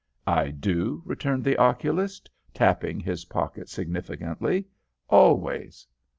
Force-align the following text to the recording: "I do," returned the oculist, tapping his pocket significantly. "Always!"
"I 0.25 0.49
do," 0.49 1.03
returned 1.05 1.43
the 1.43 1.57
oculist, 1.57 2.27
tapping 2.55 2.99
his 2.99 3.25
pocket 3.25 3.69
significantly. 3.69 4.65
"Always!" 5.09 5.85